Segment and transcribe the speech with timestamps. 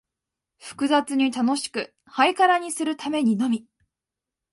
[0.59, 3.67] 複雑に楽しく、ハイカラにするためにのみ、